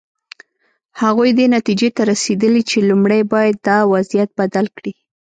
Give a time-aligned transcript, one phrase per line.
[1.01, 4.93] هغوی دې نتیجې ته رسېدلي چې لومړی باید دا وضعیت بدل کړي.